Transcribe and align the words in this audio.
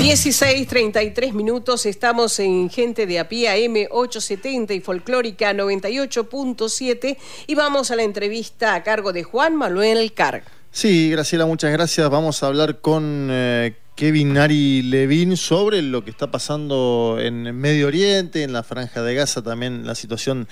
16.33 0.00 1.34
minutos, 1.34 1.84
estamos 1.84 2.38
en 2.40 2.70
Gente 2.70 3.04
de 3.04 3.18
a 3.18 3.28
M870 3.28 4.74
y 4.74 4.80
Folclórica 4.80 5.52
98.7 5.52 7.18
y 7.46 7.54
vamos 7.54 7.90
a 7.90 7.96
la 7.96 8.04
entrevista 8.04 8.74
a 8.74 8.82
cargo 8.82 9.12
de 9.12 9.24
Juan 9.24 9.56
Manuel 9.56 10.14
Carg. 10.14 10.44
Sí, 10.72 11.10
Graciela, 11.10 11.44
muchas 11.44 11.70
gracias. 11.70 12.08
Vamos 12.08 12.42
a 12.42 12.46
hablar 12.46 12.80
con 12.80 13.28
eh, 13.30 13.74
Kevin 13.94 14.38
Ari 14.38 14.80
Levin 14.84 15.36
sobre 15.36 15.82
lo 15.82 16.02
que 16.02 16.10
está 16.10 16.30
pasando 16.30 17.18
en 17.20 17.54
Medio 17.54 17.88
Oriente, 17.88 18.42
en 18.42 18.54
la 18.54 18.62
Franja 18.62 19.02
de 19.02 19.14
Gaza, 19.14 19.42
también 19.42 19.86
la 19.86 19.94
situación 19.94 20.48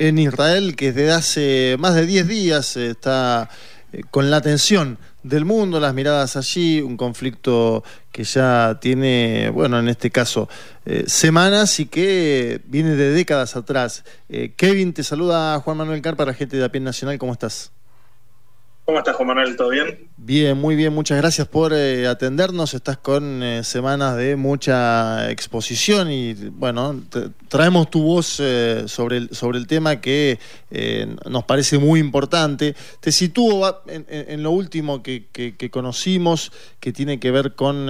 en 0.00 0.18
Israel, 0.18 0.74
que 0.74 0.92
desde 0.92 1.12
hace 1.12 1.76
más 1.78 1.94
de 1.94 2.04
10 2.04 2.26
días 2.26 2.76
está 2.76 3.48
eh, 3.92 4.02
con 4.10 4.32
la 4.32 4.38
atención 4.38 4.98
del 5.22 5.44
mundo, 5.44 5.80
las 5.80 5.94
miradas 5.94 6.36
allí, 6.36 6.80
un 6.80 6.96
conflicto 6.96 7.82
que 8.12 8.24
ya 8.24 8.78
tiene, 8.80 9.50
bueno, 9.50 9.78
en 9.78 9.88
este 9.88 10.10
caso, 10.10 10.48
eh, 10.86 11.04
semanas 11.06 11.80
y 11.80 11.86
que 11.86 12.60
viene 12.66 12.94
de 12.96 13.12
décadas 13.12 13.56
atrás. 13.56 14.04
Eh, 14.28 14.52
Kevin, 14.56 14.92
te 14.92 15.02
saluda 15.02 15.58
Juan 15.60 15.76
Manuel 15.76 16.02
Car 16.02 16.16
para 16.16 16.34
Gente 16.34 16.56
de 16.56 16.64
a 16.64 16.68
Nacional, 16.80 17.18
¿cómo 17.18 17.32
estás? 17.32 17.72
¿Cómo 18.88 19.00
estás, 19.00 19.16
Juan 19.16 19.28
Manuel? 19.28 19.54
¿Todo 19.54 19.68
bien? 19.68 20.08
Bien, 20.16 20.56
muy 20.56 20.74
bien. 20.74 20.94
Muchas 20.94 21.18
gracias 21.18 21.46
por 21.46 21.74
eh, 21.74 22.06
atendernos. 22.06 22.72
Estás 22.72 22.96
con 22.96 23.42
eh, 23.42 23.62
semanas 23.62 24.16
de 24.16 24.34
mucha 24.34 25.30
exposición 25.30 26.10
y, 26.10 26.32
bueno, 26.32 26.98
traemos 27.48 27.90
tu 27.90 28.02
voz 28.02 28.40
eh, 28.40 28.84
sobre, 28.86 29.18
el, 29.18 29.34
sobre 29.34 29.58
el 29.58 29.66
tema 29.66 30.00
que 30.00 30.38
nos 31.28 31.44
parece 31.44 31.76
muy 31.76 32.00
importante. 32.00 32.74
Te 33.00 33.12
sitúo 33.12 33.82
en, 33.88 34.42
lo 34.42 34.52
último 34.52 35.02
que, 35.02 35.26
conocimos, 35.70 36.50
que 36.80 36.90
tiene 36.90 37.20
que 37.20 37.30
ver 37.30 37.54
con 37.56 37.88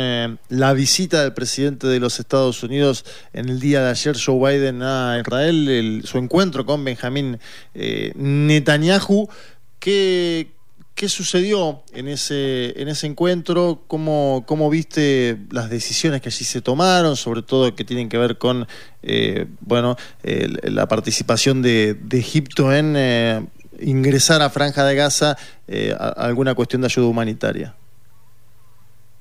la 0.48 0.72
visita 0.72 1.22
del 1.22 1.32
presidente 1.32 1.86
de 1.86 2.00
los 2.00 2.18
Estados 2.18 2.64
Unidos 2.64 3.04
en 3.32 3.48
el 3.48 3.60
día 3.60 3.82
de 3.84 3.90
ayer, 3.90 4.16
Joe 4.20 4.58
Biden, 4.58 4.82
a 4.82 5.20
Israel, 5.20 6.02
su 6.04 6.18
encuentro 6.18 6.66
con 6.66 6.84
Benjamín 6.84 7.38
Netanyahu. 7.74 9.28
¿Qué, 9.78 10.57
¿Qué 10.98 11.08
sucedió 11.08 11.80
en 11.92 12.08
ese, 12.08 12.82
en 12.82 12.88
ese 12.88 13.06
encuentro? 13.06 13.84
¿Cómo, 13.86 14.42
¿Cómo 14.48 14.68
viste 14.68 15.38
las 15.52 15.70
decisiones 15.70 16.20
que 16.20 16.28
allí 16.28 16.44
se 16.44 16.60
tomaron, 16.60 17.14
sobre 17.14 17.42
todo 17.42 17.72
que 17.76 17.84
tienen 17.84 18.08
que 18.08 18.18
ver 18.18 18.36
con 18.36 18.66
eh, 19.04 19.46
bueno, 19.60 19.96
la 20.24 20.88
participación 20.88 21.62
de, 21.62 21.96
Egipto 22.10 22.74
en 22.74 22.94
eh, 22.96 23.46
ingresar 23.78 24.42
a 24.42 24.50
Franja 24.50 24.84
de 24.84 24.96
Gaza 24.96 25.36
eh, 25.68 25.94
alguna 26.16 26.56
cuestión 26.56 26.82
de 26.82 26.86
ayuda 26.86 27.06
humanitaria? 27.06 27.76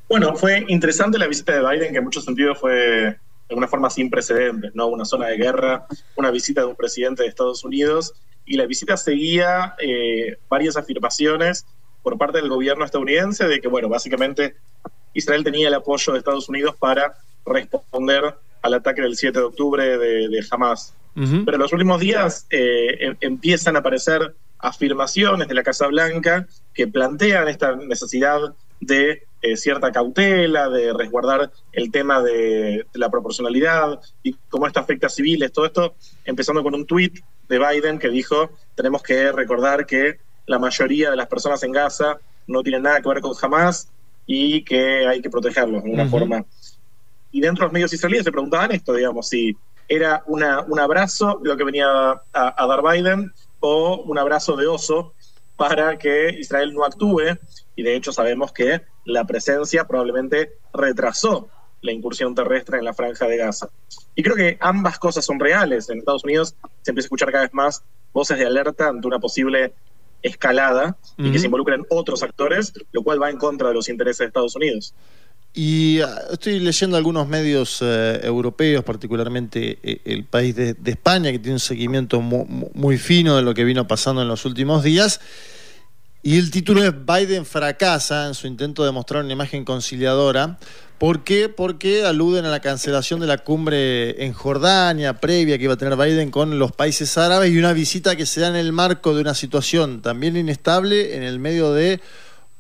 Bueno, 0.10 0.36
fue 0.36 0.66
interesante 0.70 1.20
la 1.20 1.28
visita 1.28 1.54
de 1.54 1.60
Biden, 1.60 1.92
que 1.92 2.00
en 2.00 2.04
muchos 2.04 2.26
sentidos 2.26 2.58
fue 2.58 2.74
de 2.74 3.18
alguna 3.50 3.68
forma 3.68 3.92
sin 3.92 4.10
precedentes, 4.10 4.74
¿no? 4.74 4.88
Una 4.88 5.06
zona 5.06 5.28
de 5.28 5.38
guerra, 5.38 5.86
una 6.16 6.32
visita 6.32 6.62
de 6.62 6.68
un 6.68 6.76
presidente 6.76 7.22
de 7.22 7.30
Estados 7.30 7.64
Unidos 7.64 8.16
y 8.48 8.56
la 8.56 8.66
visita 8.66 8.98
seguía 8.98 9.76
eh, 9.78 10.38
varias 10.50 10.78
afirmaciones 10.78 11.66
por 12.02 12.18
parte 12.18 12.40
del 12.40 12.50
gobierno 12.50 12.86
estadounidense 12.86 13.48
de 13.48 13.60
que, 13.60 13.68
bueno, 13.68 13.90
básicamente 13.90 14.56
Israel 15.14 15.44
tenía 15.44 15.68
el 15.68 15.74
apoyo 15.74 16.14
de 16.14 16.20
Estados 16.20 16.48
Unidos 16.48 16.76
para 16.80 17.18
responder 17.46 18.36
al 18.62 18.74
ataque 18.74 19.02
del 19.02 19.18
7 19.18 19.38
de 19.38 19.46
octubre 19.46 19.98
de, 19.98 20.46
Hamas. 20.50 20.96
Pero 21.14 21.54
en 21.54 21.60
los 21.60 21.74
últimos 21.74 22.00
días 22.00 22.46
eh, 22.52 22.96
em, 23.00 23.18
empiezan 23.22 23.76
a 23.76 23.80
aparecer 23.80 24.36
afirmaciones 24.60 25.48
de 25.48 25.56
la 25.56 25.64
Casa 25.64 25.88
Blanca 25.88 26.48
que 26.76 26.88
plantean 26.88 27.48
esta 27.48 27.76
necesidad 27.76 28.40
de 28.80 29.24
eh, 29.42 29.58
cierta 29.58 29.92
cautela, 29.92 30.70
de 30.70 30.94
resguardar 30.94 31.52
el 31.72 31.92
tema 31.92 32.22
de, 32.22 32.86
de, 32.94 33.00
la 33.00 33.10
proporcionalidad 33.10 34.00
y 34.22 34.34
cómo 34.48 34.68
esto 34.68 34.80
afecta 34.80 35.08
a 35.08 35.10
civiles, 35.10 35.52
todo 35.52 35.66
esto 35.66 35.96
empezando 36.24 36.62
con 36.62 36.76
un 36.76 36.86
tuit 36.86 37.20
de 37.48 37.60
Biden 37.60 38.00
que 38.00 38.10
dijo, 38.10 38.52
tenemos 38.76 39.02
que 39.02 39.32
recordar 39.32 39.86
que 39.86 40.20
la 40.46 40.60
mayoría 40.60 41.10
de 41.12 41.16
las 41.16 41.28
personas 41.28 41.62
en 41.64 41.72
Gaza 41.72 42.20
no 42.48 42.64
tienen 42.64 42.84
nada 42.84 43.02
que 43.02 43.10
ver 43.10 43.22
con 43.22 43.36
Hamas 43.42 43.90
y 44.26 44.64
que 44.64 45.08
hay 45.08 45.22
que 45.22 45.30
protegerlos 45.30 45.84
de 45.84 45.90
alguna 45.90 46.10
forma. 46.10 46.46
Y 47.32 47.42
dentro 47.42 47.64
de 47.64 47.68
los 47.68 47.74
medios 47.74 47.94
israelíes 47.94 48.24
se 48.24 48.32
preguntaban 48.32 48.72
esto, 48.72 48.94
digamos, 48.94 49.30
si 49.30 49.56
era 49.88 50.24
una, 50.26 50.62
un 50.62 50.80
abrazo 50.80 51.40
lo 51.44 51.56
que 51.56 51.64
venía 51.64 51.88
a, 51.88 52.22
a 52.34 52.68
dar 52.68 52.82
Biden 52.84 53.32
o 53.60 54.04
un 54.06 54.18
abrazo 54.18 54.56
de 54.56 54.68
oso 54.68 55.14
para 55.56 55.98
que 55.98 56.30
Israel 56.30 56.74
no 56.74 56.84
actúe. 56.84 57.38
Y 57.76 57.84
de 57.84 57.96
hecho 57.96 58.12
sabemos 58.12 58.52
que 58.52 58.82
la 59.06 59.26
presencia 59.26 59.86
probablemente 59.86 60.54
retrasó 60.74 61.50
la 61.88 61.92
incursión 61.92 62.36
terrestre 62.36 62.78
en 62.78 62.86
la 62.86 62.94
franja 62.94 63.28
de 63.28 63.38
Gaza. 63.38 63.70
Y 64.16 64.22
creo 64.22 64.36
que 64.36 64.58
ambas 64.60 65.00
cosas 65.00 65.26
son 65.26 65.40
reales. 65.40 65.90
En 65.90 65.98
Estados 65.98 66.24
Unidos 66.24 66.56
se 66.84 66.92
empieza 66.92 67.06
a 67.06 67.08
escuchar 67.08 67.32
cada 67.32 67.46
vez 67.46 67.54
más 67.54 67.84
voces 68.14 68.38
de 68.38 68.46
alerta 68.46 68.90
ante 68.90 69.08
una 69.08 69.20
posible 69.20 69.74
escalada 70.22 70.98
y 71.18 71.32
que 71.32 71.40
se 71.40 71.46
involucren 71.46 71.86
otros 71.90 72.24
actores, 72.24 72.74
lo 72.92 73.04
cual 73.04 73.22
va 73.22 73.30
en 73.30 73.38
contra 73.38 73.70
de 73.70 73.74
los 73.74 73.90
intereses 73.90 74.20
de 74.20 74.26
Estados 74.26 74.56
Unidos. 74.56 74.94
Y 75.54 76.02
ah, 76.02 76.22
estoy 76.32 76.60
leyendo 76.60 76.98
algunos 76.98 77.28
medios 77.28 77.80
eh, 77.82 78.20
europeos, 78.24 78.84
particularmente 78.84 79.80
eh, 79.82 80.02
el 80.06 80.24
país 80.24 80.56
de, 80.56 80.76
España, 80.86 81.32
que 81.32 81.40
tiene 81.40 81.54
un 81.54 81.60
seguimiento 81.60 82.22
muy, 82.22 82.98
fino 82.98 83.36
de 83.36 83.42
lo 83.42 83.54
que 83.54 83.64
vino 83.64 83.88
pasando 83.88 84.22
en 84.22 84.28
los 84.28 84.46
últimos 84.46 84.84
días. 84.84 85.20
Y 86.28 86.38
el 86.38 86.52
título 86.52 86.84
es 86.84 86.92
Biden 87.06 87.46
fracasa 87.46 88.28
en 88.28 88.34
su 88.34 88.48
intento 88.48 88.84
de 88.84 88.92
mostrar 88.92 89.24
una 89.24 89.32
imagen 89.32 89.64
conciliadora. 89.64 90.58
¿Por 90.98 91.24
qué? 91.24 91.48
Porque 91.48 92.04
aluden 92.04 92.44
a 92.44 92.50
la 92.50 92.60
cancelación 92.60 93.22
de 93.22 93.28
la 93.28 93.38
cumbre 93.38 94.26
en 94.26 94.34
Jordania 94.34 95.22
previa 95.22 95.58
que 95.58 95.64
iba 95.64 95.76
a 95.76 95.78
tener 95.78 95.96
Biden 95.96 96.30
con 96.30 96.60
los 96.60 96.74
países 96.74 97.18
árabes 97.18 97.52
y 97.52 97.58
una 97.58 97.72
visita 97.72 98.18
que 98.18 98.26
se 98.26 98.42
da 98.42 98.50
en 98.50 98.58
el 98.58 98.74
marco 98.74 99.16
de 99.16 99.22
una 99.22 99.36
situación 99.36 100.02
también 100.02 100.36
inestable 100.36 101.16
en 101.16 101.24
el 101.24 101.40
medio 101.40 101.72
de 101.72 102.02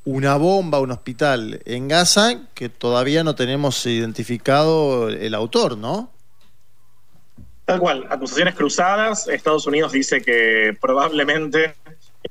una 0.06 0.38
bomba, 0.38 0.80
un 0.80 0.92
hospital 0.92 1.60
en 1.66 1.90
Gaza 1.90 2.44
que 2.54 2.70
todavía 2.70 3.26
no 3.26 3.36
tenemos 3.36 3.86
identificado 3.86 5.10
el 5.10 5.36
autor, 5.36 5.78
¿no? 5.78 6.10
Tal 7.66 7.82
cual, 7.82 8.06
acusaciones 8.10 8.56
cruzadas. 8.56 9.28
Estados 9.28 9.68
Unidos 9.68 9.92
dice 9.92 10.22
que 10.22 10.74
probablemente 10.80 11.76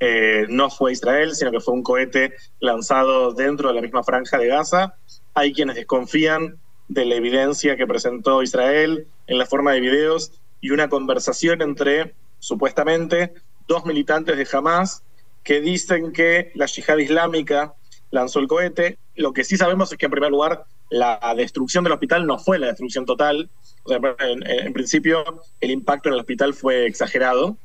eh, 0.01 0.47
no 0.49 0.71
fue 0.71 0.93
Israel, 0.93 1.35
sino 1.35 1.51
que 1.51 1.61
fue 1.61 1.75
un 1.75 1.83
cohete 1.83 2.35
lanzado 2.61 3.33
dentro 3.33 3.69
de 3.69 3.75
la 3.75 3.83
misma 3.83 4.03
franja 4.03 4.39
de 4.39 4.49
Gaza. 4.49 4.95
Hay 5.35 5.53
quienes 5.53 5.77
desconfían 5.77 6.59
de 6.89 7.05
la 7.05 7.15
evidencia 7.17 7.77
que 7.77 7.87
presentó 7.87 8.43
Israel 8.43 9.07
en 9.27 9.39
la 9.39 9.47
forma 9.47 9.73
de 9.73 9.81
videos 9.81 10.33
y 10.61 10.71
una 10.71 10.89
conversación 10.89 11.63
entre, 11.63 12.15
supuestamente, 12.39 13.33
dos 13.67 13.85
militantes 13.85 14.37
de 14.37 14.49
Hamas 14.53 15.03
que 15.43 15.61
dicen 15.61 16.13
que 16.13 16.51
la 16.55 16.67
yihad 16.67 16.99
islámica 16.99 17.75
lanzó 18.11 18.41
el 18.41 18.49
cohete. 18.49 18.99
Lo 19.15 19.33
que 19.33 19.45
sí 19.45 19.57
sabemos 19.57 19.93
es 19.93 19.99
que, 19.99 20.07
en 20.07 20.13
primer 20.13 20.31
lugar, 20.31 20.65
la 20.91 21.19
destrucción 21.37 21.85
del 21.85 21.93
hospital 21.93 22.27
no 22.27 22.39
fue 22.39 22.59
la 22.59 22.69
destrucción 22.69 23.07
total. 23.07 23.49
en, 23.87 24.73
principio, 24.73 25.43
el 25.61 25.71
impacto 25.71 26.09
en 26.09 26.15
el 26.15 26.21
hospital 26.21 26.55
fue 26.55 26.87
exagerado. 26.87 27.57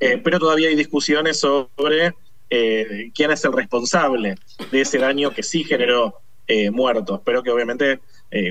Eh, 0.00 0.18
pero 0.22 0.38
todavía 0.38 0.68
hay 0.68 0.76
discusiones 0.76 1.40
sobre 1.40 2.14
eh, 2.50 3.10
quién 3.14 3.30
es 3.30 3.44
el 3.44 3.52
responsable 3.52 4.36
de 4.70 4.80
ese 4.80 4.98
daño 4.98 5.30
que 5.30 5.42
sí 5.42 5.64
generó 5.64 6.20
eh, 6.46 6.70
muertos, 6.70 7.20
pero 7.24 7.42
que 7.42 7.50
obviamente 7.50 8.00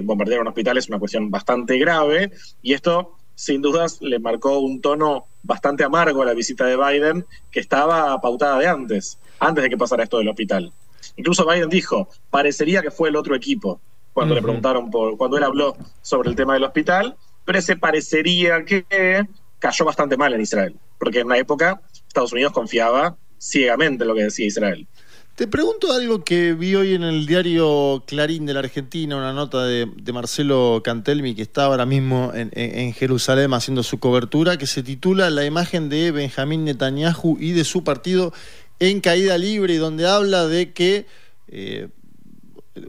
bombardear 0.04 0.40
un 0.40 0.48
hospital 0.48 0.78
es 0.78 0.88
una 0.88 0.98
cuestión 0.98 1.30
bastante 1.30 1.78
grave 1.78 2.32
y 2.64 2.74
esto 2.74 3.18
sin 3.36 3.62
dudas 3.62 4.02
le 4.02 4.20
marcó 4.20 4.58
un 4.60 4.82
tono 4.82 5.28
bastante 5.44 5.84
amargo 5.84 6.24
a 6.24 6.26
la 6.26 6.34
visita 6.34 6.66
de 6.66 6.78
Biden 6.78 7.26
que 7.52 7.60
estaba 7.60 8.20
pautada 8.20 8.58
de 8.58 8.68
antes, 8.68 9.20
antes 9.38 9.64
de 9.64 9.70
que 9.70 9.78
pasara 9.78 10.04
esto 10.04 10.18
del 10.18 10.30
hospital. 10.30 10.72
Incluso 11.18 11.46
Biden 11.46 11.70
dijo, 11.70 12.10
parecería 12.32 12.82
que 12.82 12.90
fue 12.90 13.10
el 13.10 13.16
otro 13.16 13.36
equipo 13.36 13.80
cuando 14.14 14.34
le 14.34 14.42
preguntaron 14.42 14.90
por, 14.90 15.18
cuando 15.18 15.38
él 15.38 15.44
habló 15.44 15.76
sobre 16.02 16.30
el 16.30 16.36
tema 16.36 16.54
del 16.54 16.64
hospital, 16.64 17.18
pero 17.44 17.60
ese 17.60 17.76
parecería 17.76 18.64
que 18.64 19.26
cayó 19.66 19.84
bastante 19.84 20.16
mal 20.16 20.32
en 20.32 20.42
Israel, 20.42 20.76
porque 21.00 21.22
en 21.22 21.26
una 21.26 21.40
época 21.40 21.82
Estados 22.08 22.32
Unidos 22.32 22.54
confiaba 22.54 23.18
ciegamente 23.40 24.04
en 24.04 24.08
lo 24.10 24.14
que 24.14 24.24
decía 24.24 24.46
Israel. 24.46 24.88
Te 25.34 25.48
pregunto 25.48 25.92
algo 25.92 26.24
que 26.24 26.54
vi 26.54 26.76
hoy 26.76 26.94
en 26.94 27.02
el 27.02 27.26
diario 27.26 28.04
Clarín 28.06 28.46
de 28.46 28.54
la 28.54 28.60
Argentina, 28.60 29.18
una 29.18 29.34
nota 29.34 29.66
de, 29.66 29.88
Marcelo 30.14 30.82
Cantelmi, 30.84 31.34
que 31.34 31.42
está 31.42 31.66
ahora 31.66 31.88
mismo 31.88 32.32
en, 32.36 32.94
Jerusalén 32.94 33.54
haciendo 33.56 33.82
su 33.82 34.00
cobertura, 34.00 34.58
que 34.58 34.68
se 34.68 34.84
titula 34.84 35.32
La 35.32 35.46
imagen 35.46 35.90
de 35.90 36.12
Benjamín 36.12 36.64
Netanyahu 36.64 37.38
y 37.40 37.54
de 37.54 37.64
su 37.64 37.84
partido 37.84 38.34
en 38.80 39.02
caída 39.02 39.38
libre, 39.40 39.78
donde 39.78 40.08
habla 40.08 40.46
de 40.46 40.74
que 40.74 41.08
eh, 41.48 41.90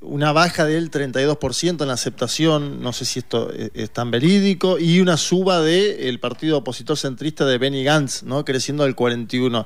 una 0.03 0.33
baja 0.33 0.65
del 0.65 0.91
32% 0.91 1.83
en 1.83 1.89
la 1.89 1.95
aceptación, 1.95 2.81
no 2.81 2.93
sé 2.93 3.05
si 3.05 3.21
esto 3.21 3.51
es, 3.53 3.91
tan 3.91 4.11
verídico, 4.11 4.79
y 4.79 5.01
una 5.01 5.17
suba 5.17 5.61
del 5.61 6.19
partido 6.19 6.59
opositor 6.59 6.97
centrista 6.97 7.47
de 7.47 7.59
Benny 7.59 7.85
Gantz, 7.85 8.23
¿no? 8.23 8.45
creciendo 8.45 8.85
al 8.85 8.97
41%. 8.97 9.65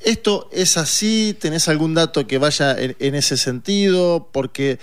¿Esto 0.00 0.48
es 0.50 0.78
así? 0.78 1.36
¿Tenés 1.38 1.68
algún 1.68 1.92
dato 1.92 2.26
que 2.26 2.38
vaya 2.38 2.74
en, 2.78 3.14
ese 3.14 3.36
sentido? 3.36 4.30
Porque 4.32 4.78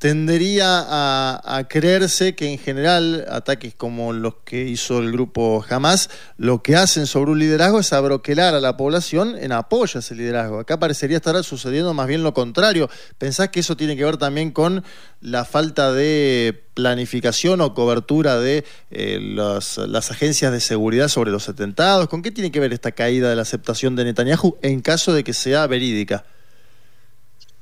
tendería 0.00 0.86
a, 0.88 1.68
creerse 1.68 2.34
que 2.34 2.50
en 2.50 2.58
general 2.58 3.26
ataques 3.30 3.74
como 3.74 4.14
los 4.14 4.36
que 4.46 4.64
hizo 4.64 4.98
el 4.98 5.12
grupo 5.12 5.62
Hamas, 5.68 6.08
lo 6.38 6.62
que 6.62 6.74
hacen 6.74 7.06
sobre 7.06 7.32
un 7.32 7.38
liderazgo 7.38 7.78
es 7.80 7.92
abroquelar 7.92 8.54
a 8.54 8.60
la 8.60 8.78
población 8.78 9.36
en 9.38 9.52
apoyo 9.52 9.98
a 9.98 10.00
ese 10.00 10.14
liderazgo. 10.14 10.58
Acá 10.58 10.80
parecería 10.80 11.18
estar 11.18 11.44
sucediendo 11.44 11.92
más 11.92 12.06
bien 12.06 12.22
lo 12.22 12.32
contrario. 12.32 12.88
¿Pensás 13.18 13.50
que 13.50 13.60
eso 13.60 13.76
tiene 13.76 13.94
que 13.94 14.06
ver 14.06 14.16
también 14.16 14.52
con 14.52 14.82
la 15.20 15.44
falta 15.44 15.92
de 15.92 16.64
planificación 16.72 17.60
o 17.60 17.74
cobertura 17.74 18.40
de 18.40 18.64
eh, 18.90 19.18
las 19.20 20.10
agencias 20.10 20.50
de 20.50 20.60
seguridad 20.60 21.08
sobre 21.08 21.30
los 21.30 21.46
atentados? 21.50 22.08
¿Con 22.08 22.22
qué 22.22 22.30
tiene 22.30 22.50
que 22.50 22.60
ver 22.60 22.72
esta 22.72 22.92
caída 22.92 23.28
de 23.28 23.36
la 23.36 23.42
aceptación 23.42 23.96
de 23.96 24.04
Netanyahu 24.04 24.56
en 24.62 24.80
caso 24.80 25.12
de 25.12 25.24
que 25.24 25.34
sea 25.34 25.66
verídica? 25.66 26.24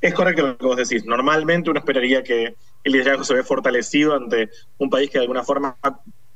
Es 0.01 0.15
correcto 0.15 0.47
lo 0.47 0.59
que 0.59 0.67
vos 0.67 0.77
decís. 0.77 1.05
Normalmente 1.05 1.71
uno 1.71 1.81
esperaría 1.81 2.23
que 2.23 2.55
el 2.85 2.93
liderazgo 2.93 3.25
se 3.25 3.35
ve 3.35 3.43
fortalecido 3.43 4.15
ante 4.15 4.51
un 4.79 4.91
país 4.91 5.11
que 5.11 5.19
de 5.19 5.23
alguna 5.23 5.43
forma 5.43 5.77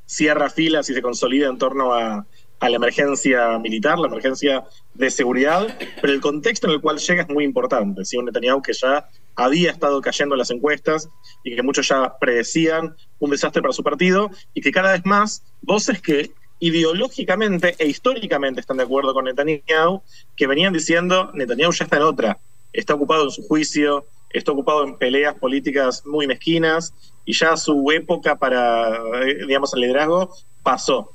cierra 0.05 0.51
filas 0.51 0.91
y 0.91 0.95
se 0.95 1.03
consolida 1.03 1.49
en 1.49 1.59
torno 1.59 1.95
a, 1.95 2.27
la 2.61 2.77
emergencia 2.77 3.59
militar, 3.59 3.99
la 3.99 4.07
emergencia 4.07 4.63
de 4.95 5.11
seguridad, 5.11 5.77
pero 6.01 6.13
el 6.13 6.21
contexto 6.21 6.69
en 6.69 6.75
el 6.75 6.81
cual 6.81 6.99
llega 6.99 7.23
es 7.23 7.29
muy 7.29 7.43
importante. 7.43 8.05
Si 8.05 8.17
Un 8.17 8.27
Netanyahu 8.27 8.63
que 8.63 8.73
ya 8.73 9.09
había 9.35 9.73
estado 9.73 10.01
cayendo 10.01 10.37
en 10.37 10.39
las 10.39 10.53
encuestas 10.53 11.09
y 11.43 11.57
que 11.57 11.63
muchos 11.65 11.89
ya 11.89 12.17
predecían 12.21 12.95
un 13.19 13.31
desastre 13.31 13.63
para 13.63 13.73
su 13.73 13.83
partido 13.83 14.31
y 14.55 14.61
que 14.61 14.71
cada 14.71 14.93
vez 14.93 15.05
más 15.05 15.43
voces 15.61 16.01
que 16.01 16.31
ideológicamente 16.61 17.75
e 17.81 17.89
históricamente 17.89 18.61
están 18.61 18.77
de 18.77 18.85
acuerdo 18.85 19.13
con 19.13 19.25
Netanyahu, 19.25 20.03
que 20.37 20.47
venían 20.47 20.73
diciendo 20.73 21.33
Netanyahu 21.35 21.73
ya 21.73 21.85
está 21.85 21.97
en 21.97 22.03
otra, 22.05 22.39
está 22.73 22.95
ocupado 22.95 23.25
en 23.25 23.31
su 23.31 23.43
juicio, 23.43 24.07
está 24.31 24.53
ocupado 24.53 24.85
en 24.85 24.97
peleas 24.97 25.35
políticas 25.35 26.05
muy 26.07 26.27
mezquinas 26.27 26.95
y 27.25 27.35
ya 27.35 27.57
su 27.57 27.91
época 27.91 28.37
para, 28.37 28.97
eh, 29.23 29.47
digamos, 29.47 29.75
el 29.75 29.81
liderazgo 29.81 30.35
pasó. 30.63 31.13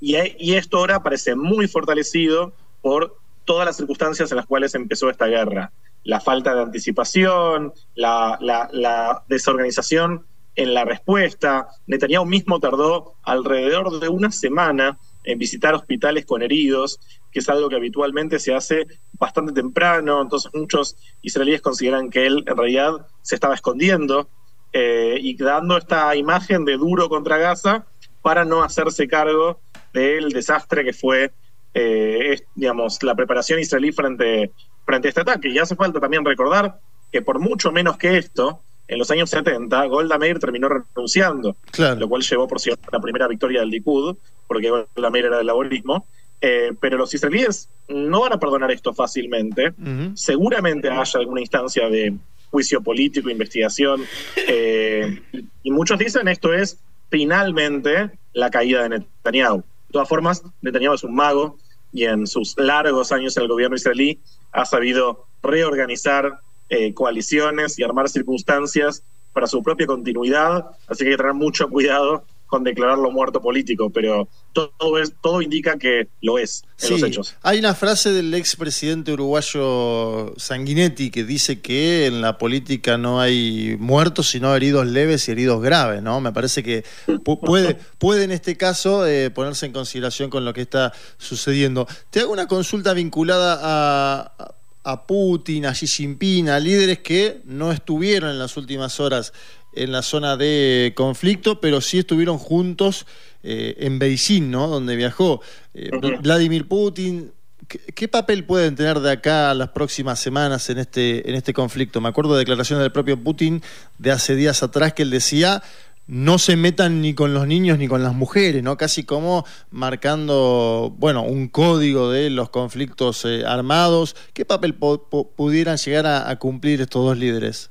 Y, 0.00 0.54
esto 0.54 0.78
ahora 0.78 1.02
parece 1.02 1.34
muy 1.34 1.68
fortalecido 1.68 2.52
por 2.82 3.16
todas 3.44 3.66
las 3.66 3.76
circunstancias 3.76 4.30
en 4.30 4.36
las 4.36 4.46
cuales 4.46 4.74
empezó 4.74 5.08
esta 5.08 5.26
guerra. 5.26 5.72
La 6.04 6.20
falta 6.20 6.54
de 6.54 6.62
anticipación, 6.62 7.72
la 7.94 9.24
desorganización 9.28 10.26
en 10.56 10.74
la 10.74 10.84
respuesta. 10.84 11.68
Netanyahu 11.86 12.24
mismo 12.24 12.58
tardó 12.58 13.14
alrededor 13.22 14.00
de 14.00 14.08
una 14.08 14.32
semana 14.32 14.98
en 15.26 15.38
visitar 15.38 15.74
hospitales 15.74 16.24
con 16.24 16.40
heridos, 16.40 16.98
que 17.30 17.40
es 17.40 17.48
algo 17.50 17.68
que 17.68 17.76
habitualmente 17.76 18.38
se 18.38 18.54
hace 18.54 18.86
bastante 19.12 19.52
temprano, 19.52 20.22
entonces 20.22 20.50
muchos 20.54 20.96
israelíes 21.20 21.60
consideran 21.60 22.08
que 22.08 22.26
él 22.26 22.44
en 22.46 22.56
realidad 22.56 23.06
se 23.20 23.34
estaba 23.34 23.54
escondiendo 23.54 24.30
eh, 24.72 25.18
y 25.20 25.36
dando 25.36 25.76
esta 25.76 26.14
imagen 26.16 26.64
de 26.64 26.76
duro 26.76 27.08
contra 27.08 27.38
Gaza 27.38 27.86
para 28.22 28.44
no 28.44 28.62
hacerse 28.62 29.08
cargo 29.08 29.60
del 29.92 30.30
desastre 30.30 30.84
que 30.84 30.92
fue, 30.92 31.32
eh, 31.74 32.40
digamos, 32.54 33.02
la 33.02 33.14
preparación 33.14 33.58
israelí 33.58 33.92
frente, 33.92 34.52
frente 34.84 35.08
a 35.08 35.10
este 35.10 35.20
ataque. 35.22 35.48
Y 35.48 35.58
hace 35.58 35.76
falta 35.76 36.00
también 36.00 36.24
recordar 36.24 36.78
que 37.10 37.22
por 37.22 37.38
mucho 37.38 37.72
menos 37.72 37.96
que 37.96 38.18
esto, 38.18 38.62
en 38.88 38.98
los 38.98 39.10
años 39.10 39.30
70, 39.30 39.84
Golda 39.86 40.18
Meir 40.18 40.38
terminó 40.38 40.68
renunciando, 40.68 41.56
lo 41.76 42.08
cual 42.08 42.22
llevó, 42.22 42.46
por 42.46 42.60
cierto, 42.60 42.88
a 42.88 42.96
la 42.96 43.00
primera 43.00 43.26
victoria 43.26 43.60
del 43.60 43.70
Likud, 43.70 44.16
porque 44.46 44.70
Golda 44.70 45.10
Meir 45.10 45.26
era 45.26 45.38
del 45.38 45.46
laborismo. 45.46 46.06
Eh, 46.40 46.72
pero 46.80 46.98
los 46.98 47.12
israelíes 47.14 47.68
no 47.88 48.20
van 48.20 48.34
a 48.34 48.38
perdonar 48.38 48.70
esto 48.70 48.92
fácilmente. 48.92 49.72
Seguramente 50.14 50.90
haya 50.90 51.18
alguna 51.18 51.40
instancia 51.40 51.88
de 51.88 52.14
juicio 52.50 52.82
político, 52.82 53.30
investigación. 53.30 54.02
Eh, 54.48 55.22
y 55.62 55.70
muchos 55.70 55.98
dicen 55.98 56.28
esto 56.28 56.52
es 56.52 56.78
finalmente 57.10 58.10
la 58.32 58.50
caída 58.50 58.82
de 58.82 59.00
Netanyahu. 59.00 59.58
De 59.58 59.92
todas 59.92 60.08
formas, 60.08 60.42
Netanyahu 60.60 60.94
es 60.94 61.04
un 61.04 61.14
mago 61.14 61.58
y 61.92 62.04
en 62.04 62.26
sus 62.26 62.56
largos 62.58 63.12
años 63.12 63.36
en 63.36 63.44
el 63.44 63.48
gobierno 63.48 63.76
israelí 63.76 64.20
ha 64.52 64.66
sabido 64.66 65.26
reorganizar 65.42 66.40
eh, 66.68 66.94
coaliciones 66.94 67.78
y 67.78 67.82
armar 67.82 68.08
circunstancias 68.08 69.02
para 69.32 69.46
su 69.46 69.62
propia 69.62 69.86
continuidad, 69.86 70.66
así 70.88 71.04
que 71.04 71.10
hay 71.10 71.16
que 71.16 71.18
tener 71.18 71.34
mucho 71.34 71.68
cuidado 71.68 72.24
con 72.46 72.62
declararlo 72.62 73.10
muerto 73.10 73.40
político, 73.42 73.90
pero 73.90 74.28
todo, 74.52 74.98
es, 74.98 75.12
todo 75.20 75.42
indica 75.42 75.76
que 75.78 76.08
lo 76.22 76.38
es 76.38 76.62
en 76.80 76.90
los 76.92 77.02
hechos. 77.02 77.36
Hay 77.42 77.58
una 77.58 77.74
frase 77.74 78.12
del 78.12 78.32
expresidente 78.34 79.12
uruguayo 79.12 80.32
Sanguinetti 80.36 81.10
que 81.10 81.24
dice 81.24 81.60
que 81.60 82.06
en 82.06 82.20
la 82.20 82.38
política 82.38 82.96
no 82.96 83.20
hay 83.20 83.76
muertos, 83.78 84.28
sino 84.28 84.54
heridos 84.54 84.86
leves 84.86 85.28
y 85.28 85.32
heridos 85.32 85.60
graves, 85.60 86.02
¿no? 86.02 86.20
Me 86.20 86.32
parece 86.32 86.62
que 86.62 86.84
puede, 87.24 87.76
puede 87.98 88.24
en 88.24 88.30
este 88.30 88.56
caso 88.56 89.06
eh, 89.06 89.30
ponerse 89.30 89.66
en 89.66 89.72
consideración 89.72 90.30
con 90.30 90.44
lo 90.44 90.54
que 90.54 90.62
está 90.62 90.92
sucediendo. 91.18 91.88
Te 92.10 92.20
hago 92.20 92.32
una 92.32 92.46
consulta 92.46 92.94
vinculada 92.94 93.58
a, 93.60 94.54
a 94.86 95.04
Putin, 95.04 95.66
a 95.66 95.72
Xi 95.72 95.88
Jinping, 95.88 96.48
a 96.48 96.60
líderes 96.60 97.00
que 97.00 97.40
no 97.44 97.72
estuvieron 97.72 98.30
en 98.30 98.38
las 98.38 98.56
últimas 98.56 99.00
horas 99.00 99.32
en 99.72 99.90
la 99.90 100.00
zona 100.02 100.36
de 100.36 100.92
conflicto, 100.96 101.60
pero 101.60 101.80
sí 101.80 101.98
estuvieron 101.98 102.38
juntos 102.38 103.04
eh, 103.42 103.74
en 103.80 103.98
Beijing, 103.98 104.48
¿no? 104.48 104.68
Donde 104.68 104.94
viajó 104.94 105.42
eh, 105.74 105.90
Vladimir 106.22 106.68
Putin. 106.68 107.32
¿Qué, 107.66 108.06
papel 108.06 108.44
pueden 108.44 108.76
tener 108.76 109.00
de 109.00 109.10
acá 109.10 109.52
las 109.54 109.70
próximas 109.70 110.20
semanas 110.20 110.70
en 110.70 110.78
este, 110.78 111.28
en 111.28 111.34
este 111.34 111.52
conflicto? 111.52 112.00
Me 112.00 112.08
acuerdo 112.08 112.34
de 112.34 112.40
declaraciones 112.40 112.84
del 112.84 112.92
propio 112.92 113.20
Putin 113.20 113.60
de 113.98 114.12
hace 114.12 114.36
días 114.36 114.62
atrás 114.62 114.92
que 114.92 115.02
él 115.02 115.10
decía 115.10 115.64
no 116.06 116.38
se 116.38 116.56
metan 116.56 117.00
ni 117.00 117.14
con 117.14 117.34
los 117.34 117.46
niños 117.46 117.78
ni 117.78 117.88
con 117.88 118.02
las 118.02 118.14
mujeres, 118.14 118.62
¿no? 118.62 118.76
Casi 118.76 119.04
como 119.04 119.44
marcando, 119.70 120.94
bueno, 120.98 121.22
un 121.22 121.48
código 121.48 122.10
de 122.10 122.30
los 122.30 122.50
conflictos 122.50 123.24
eh, 123.24 123.44
armados. 123.44 124.14
¿Qué 124.32 124.44
papel 124.44 124.74
pudieran 124.74 125.76
llegar 125.76 126.06
a, 126.06 126.36
cumplir 126.36 126.80
estos 126.80 127.04
dos 127.04 127.18
líderes? 127.18 127.70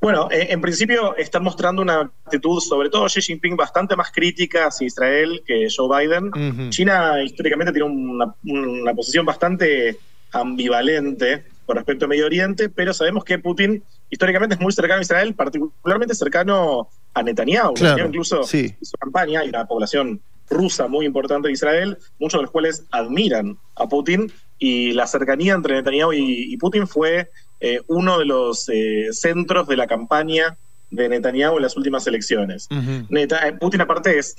Bueno, 0.00 0.28
eh, 0.30 0.48
en 0.50 0.60
principio 0.60 1.16
están 1.16 1.42
mostrando 1.42 1.82
una 1.82 2.12
actitud, 2.24 2.60
sobre 2.60 2.88
todo 2.88 3.06
Xi 3.06 3.20
Jinping, 3.20 3.56
bastante 3.56 3.96
más 3.96 4.10
crítica 4.12 4.66
hacia 4.66 4.86
Israel 4.86 5.42
que 5.46 5.68
Joe 5.74 6.06
Biden. 6.06 6.70
China 6.70 7.22
históricamente 7.22 7.72
tiene 7.72 7.88
una, 7.88 8.34
una 8.44 8.94
posición 8.94 9.26
bastante 9.26 9.98
ambivalente 10.32 11.44
con 11.66 11.76
respecto 11.76 12.04
a 12.04 12.08
Medio 12.08 12.26
Oriente, 12.26 12.68
pero 12.68 12.94
sabemos 12.94 13.24
que 13.24 13.38
Putin 13.38 13.82
históricamente 14.10 14.54
es 14.54 14.60
muy 14.60 14.72
cercano 14.72 15.00
a 15.00 15.02
Israel, 15.02 15.34
particularmente 15.34 16.14
cercano 16.14 16.88
a 17.14 17.22
Netanyahu. 17.22 17.74
incluso 18.06 18.42
sí. 18.44 18.74
su 18.82 18.96
campaña 18.96 19.44
y 19.44 19.48
una 19.48 19.66
población 19.66 20.20
rusa 20.50 20.88
muy 20.88 21.06
importante 21.06 21.48
de 21.48 21.52
Israel, 21.52 21.98
muchos 22.18 22.38
de 22.38 22.42
los 22.42 22.50
cuales 22.50 22.84
admiran 22.90 23.58
a 23.76 23.86
Putin 23.86 24.32
y 24.58 24.92
la 24.92 25.06
cercanía 25.06 25.54
entre 25.54 25.76
Netanyahu 25.76 26.12
y, 26.12 26.56
Putin 26.56 26.86
fue 26.86 27.30
eh, 27.60 27.80
uno 27.86 28.18
de 28.18 28.24
los 28.24 28.68
eh, 28.68 29.08
centros 29.12 29.68
de 29.68 29.76
la 29.76 29.86
campaña 29.86 30.56
de 30.90 31.08
Netanyahu 31.08 31.56
en 31.56 31.62
las 31.62 31.76
últimas 31.76 32.06
elecciones. 32.06 32.68
Eh, 32.70 33.28
Putin 33.60 33.82
aparte 33.82 34.18
es 34.18 34.36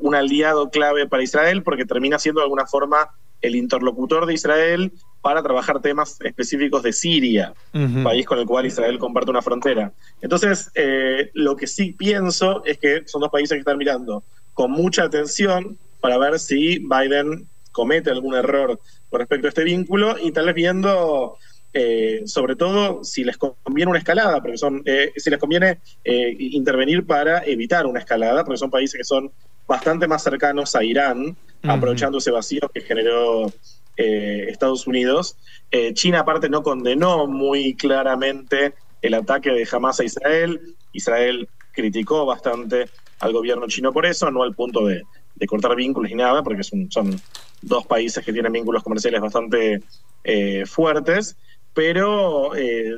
un 0.00 0.14
aliado 0.14 0.70
clave 0.70 1.06
para 1.06 1.22
Israel 1.22 1.62
porque 1.62 1.84
termina 1.84 2.18
siendo 2.18 2.40
de 2.40 2.44
alguna 2.44 2.66
forma 2.66 3.10
el 3.42 3.56
interlocutor 3.56 4.26
de 4.26 4.34
Israel 4.34 4.92
para 5.20 5.42
trabajar 5.42 5.80
temas 5.80 6.16
específicos 6.20 6.82
de 6.82 6.92
Siria, 6.92 7.54
país 8.02 8.26
con 8.26 8.38
el 8.38 8.46
cual 8.46 8.66
Israel 8.66 8.98
comparte 8.98 9.30
una 9.30 9.42
frontera. 9.42 9.92
Entonces, 10.20 10.70
eh, 10.74 11.30
lo 11.34 11.56
que 11.56 11.66
sí 11.66 11.92
pienso 11.92 12.64
es 12.64 12.78
que 12.78 13.02
son 13.06 13.20
dos 13.20 13.30
países 13.30 13.54
que 13.54 13.60
están 13.60 13.78
mirando 13.78 14.24
con 14.52 14.72
mucha 14.72 15.04
atención 15.04 15.78
para 16.00 16.18
ver 16.18 16.38
si 16.40 16.78
Biden 16.80 17.46
comete 17.70 18.10
algún 18.10 18.34
error 18.34 18.80
con 19.08 19.20
respecto 19.20 19.46
a 19.46 19.50
este 19.50 19.64
vínculo 19.64 20.16
y 20.20 20.32
tal 20.32 20.46
vez 20.46 20.54
viendo 20.54 21.38
eh, 21.72 22.22
sobre 22.26 22.56
todo 22.56 23.02
si 23.04 23.24
les 23.24 23.38
conviene 23.38 23.90
una 23.90 24.00
escalada, 24.00 24.42
porque 24.42 24.58
son, 24.58 24.82
eh, 24.84 25.12
si 25.16 25.30
les 25.30 25.38
conviene 25.38 25.78
intervenir 26.04 27.06
para 27.06 27.44
evitar 27.46 27.86
una 27.86 28.00
escalada, 28.00 28.44
porque 28.44 28.58
son 28.58 28.70
países 28.70 28.98
que 28.98 29.04
son 29.04 29.30
bastante 29.66 30.06
más 30.08 30.22
cercanos 30.22 30.74
a 30.74 30.84
Irán, 30.84 31.36
aprovechando 31.62 32.18
ese 32.18 32.30
vacío 32.30 32.68
que 32.72 32.80
generó 32.80 33.52
eh, 33.96 34.46
Estados 34.48 34.86
Unidos. 34.86 35.36
Eh, 35.70 35.92
China 35.94 36.20
aparte 36.20 36.48
no 36.48 36.62
condenó 36.62 37.26
muy 37.26 37.74
claramente 37.74 38.74
el 39.00 39.14
ataque 39.14 39.50
de 39.50 39.68
Hamas 39.70 40.00
a 40.00 40.04
Israel. 40.04 40.60
Israel 40.92 41.48
criticó 41.72 42.24
bastante 42.26 42.88
al 43.20 43.32
gobierno 43.32 43.66
chino 43.66 43.92
por 43.92 44.06
eso, 44.06 44.30
no 44.30 44.42
al 44.42 44.54
punto 44.54 44.86
de, 44.86 45.02
cortar 45.46 45.74
vínculos 45.74 46.10
ni 46.10 46.16
nada, 46.16 46.42
porque 46.42 46.62
son, 46.62 46.90
son, 46.90 47.20
dos 47.62 47.86
países 47.86 48.24
que 48.24 48.32
tienen 48.32 48.52
vínculos 48.52 48.82
comerciales 48.82 49.20
bastante 49.20 49.82
eh, 50.24 50.66
fuertes, 50.66 51.36
pero 51.72 52.50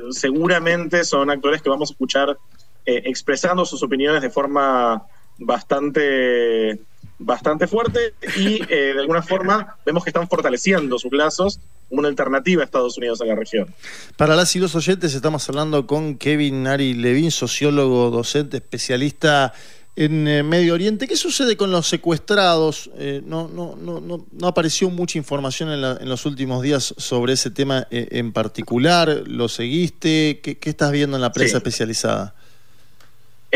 seguramente 0.09 1.03
son 1.03 1.29
actores 1.29 1.61
que 1.61 1.69
vamos 1.69 1.91
a 1.91 1.93
escuchar 1.93 2.35
expresando 2.83 3.63
sus 3.63 3.83
opiniones 3.83 4.23
de 4.23 4.29
forma 4.31 5.05
bastante, 5.37 6.79
bastante 7.19 7.67
fuerte 7.67 8.13
y 8.37 8.61
eh, 8.71 8.93
de 8.93 8.99
alguna 8.99 9.21
forma 9.21 9.77
vemos 9.85 10.03
que 10.03 10.09
están 10.09 10.27
fortaleciendo 10.27 10.99
sus 10.99 11.11
lazos 11.11 11.59
una 11.89 12.07
alternativa 12.07 12.61
a 12.61 12.65
Estados 12.65 12.97
Unidos 12.97 13.21
en 13.21 13.27
la 13.27 13.35
región. 13.35 13.73
Para 14.17 14.35
las 14.35 14.55
y 14.55 14.59
los 14.59 14.75
oyentes 14.75 15.13
estamos 15.13 15.47
hablando 15.49 15.85
con 15.85 16.17
Kevin 16.17 16.67
Ari 16.67 16.93
Levin, 16.93 17.31
sociólogo, 17.31 18.09
docente, 18.09 18.57
especialista 18.57 19.53
en 19.95 20.27
eh, 20.27 20.43
Medio 20.43 20.73
Oriente. 20.73 21.07
¿Qué 21.07 21.15
sucede 21.15 21.55
con 21.55 21.71
los 21.71 21.87
secuestrados? 21.87 22.89
Eh, 22.97 23.21
no, 23.25 23.47
no, 23.47 23.75
no, 23.75 24.01
no, 24.01 24.47
apareció 24.47 24.89
mucha 24.89 25.17
información 25.17 25.69
en, 25.69 26.09
los 26.09 26.25
últimos 26.25 26.61
días 26.61 26.93
sobre 26.97 27.33
ese 27.33 27.49
tema 27.49 27.87
eh, 27.91 28.07
en 28.11 28.33
particular. 28.33 29.23
¿Lo 29.25 29.47
seguiste? 29.47 30.41
¿Qué, 30.41 30.57
estás 30.63 30.91
viendo 30.91 31.17
en 31.17 31.21
la 31.21 31.31
prensa 31.31 31.57
especializada? 31.57 32.35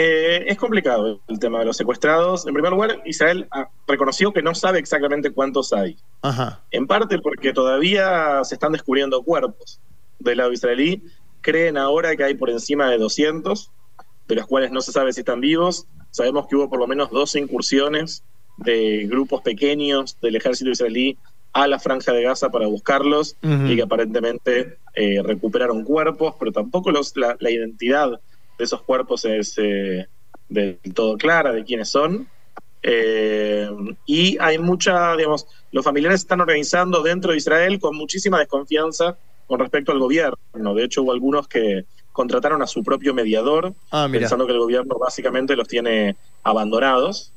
Es 0.01 0.57
complicado 0.57 1.19
el 1.27 1.39
tema 1.39 1.59
de 1.59 1.65
los 1.65 1.77
secuestrados. 1.77 2.47
En 2.47 2.53
primer 2.53 2.71
lugar, 2.71 3.01
Israel 3.05 3.47
reconoció 3.87 4.31
que 4.31 4.41
no 4.41 4.55
sabe 4.55 4.79
exactamente 4.79 5.31
cuántos 5.31 5.73
hay. 5.73 5.97
Ajá. 6.21 6.61
En 6.71 6.87
parte 6.87 7.19
porque 7.19 7.51
todavía 7.53 8.43
se 8.43 8.55
están 8.55 8.71
descubriendo 8.71 9.21
cuerpos 9.23 9.79
del 10.19 10.37
lado 10.37 10.53
israelí. 10.53 11.03
Creen 11.41 11.77
ahora 11.77 12.15
que 12.15 12.23
hay 12.23 12.35
por 12.35 12.49
encima 12.49 12.89
de 12.89 12.97
200, 12.97 13.71
de 14.27 14.35
los 14.35 14.45
cuales 14.45 14.71
no 14.71 14.81
se 14.81 14.91
sabe 14.91 15.11
si 15.11 15.21
están 15.21 15.41
vivos. 15.41 15.85
Sabemos 16.11 16.47
que 16.47 16.55
hubo 16.55 16.69
por 16.69 16.79
lo 16.79 16.87
menos 16.87 17.09
dos 17.09 17.35
incursiones 17.35 18.23
de 18.57 19.05
grupos 19.07 19.41
pequeños 19.41 20.17
del 20.21 20.35
ejército 20.35 20.69
israelí 20.69 21.17
a 21.53 21.67
la 21.67 21.79
franja 21.79 22.13
de 22.13 22.23
Gaza 22.23 22.49
para 22.49 22.67
buscarlos 22.67 23.35
y 23.41 23.75
que 23.75 23.81
aparentemente 23.81 24.77
eh, 24.93 25.21
recuperaron 25.23 25.83
cuerpos, 25.83 26.35
pero 26.37 26.51
tampoco 26.51 26.91
los, 26.91 27.15
la, 27.15 27.35
identidad 27.49 28.11
de 28.11 28.17
esos 28.59 28.81
cuerpos 28.81 29.25
es 29.25 29.55
eh, 29.57 30.07
del 30.47 30.79
todo 30.93 31.17
clara 31.17 31.51
de 31.51 31.63
quiénes 31.63 31.89
son. 31.89 32.27
Eh, 32.81 33.69
y 34.05 34.37
hay 34.39 34.57
mucha, 34.57 35.15
digamos, 35.15 35.47
los 35.71 35.83
familiares 35.83 36.21
están 36.21 36.41
organizando 36.41 37.01
dentro 37.01 37.31
de 37.31 37.37
Israel 37.37 37.79
con 37.79 37.95
muchísima 37.95 38.39
desconfianza 38.39 39.17
con 39.47 39.59
respecto 39.59 39.91
al 39.91 39.99
gobierno. 39.99 40.73
De 40.75 40.83
hecho, 40.83 41.03
hubo 41.03 41.11
algunos 41.11 41.47
que 41.47 41.85
contrataron 42.11 42.61
a 42.61 42.67
su 42.67 42.83
propio 42.83 43.13
mediador, 43.13 43.73
ah, 43.91 44.07
pensando 44.11 44.45
que 44.45 44.53
el 44.53 44.59
gobierno 44.59 44.97
básicamente 44.97 45.55
los 45.55 45.67
tiene 45.67 46.17
abandonados. 46.43 47.31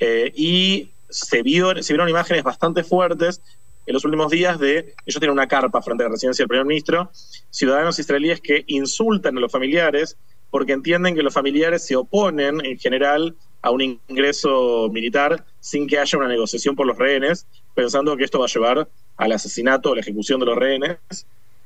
Eh, 0.00 0.32
y 0.34 0.90
se, 1.08 1.42
vio, 1.42 1.82
se 1.82 1.92
vieron 1.92 2.08
imágenes 2.08 2.44
bastante 2.44 2.84
fuertes 2.84 3.40
en 3.88 3.94
los 3.94 4.04
últimos 4.04 4.30
días 4.30 4.58
de, 4.58 4.94
ellos 5.06 5.18
tienen 5.18 5.30
una 5.30 5.48
carpa 5.48 5.80
frente 5.80 6.04
a 6.04 6.08
la 6.08 6.12
residencia 6.12 6.42
del 6.42 6.48
primer 6.48 6.66
ministro, 6.66 7.10
ciudadanos 7.48 7.98
israelíes 7.98 8.38
que 8.42 8.62
insultan 8.66 9.38
a 9.38 9.40
los 9.40 9.50
familiares 9.50 10.18
porque 10.50 10.72
entienden 10.72 11.14
que 11.14 11.22
los 11.22 11.34
familiares 11.34 11.86
se 11.86 11.96
oponen 11.96 12.64
en 12.64 12.78
general 12.78 13.36
a 13.62 13.70
un 13.70 13.82
ingreso 14.08 14.88
militar 14.90 15.44
sin 15.60 15.86
que 15.86 15.98
haya 15.98 16.18
una 16.18 16.28
negociación 16.28 16.76
por 16.76 16.86
los 16.86 16.96
rehenes, 16.96 17.46
pensando 17.74 18.16
que 18.16 18.24
esto 18.24 18.38
va 18.38 18.46
a 18.46 18.48
llevar 18.48 18.88
al 19.16 19.32
asesinato 19.32 19.90
o 19.90 19.94
la 19.94 20.00
ejecución 20.00 20.40
de 20.40 20.46
los 20.46 20.56
rehenes 20.56 20.98